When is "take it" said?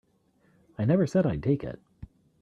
1.43-1.79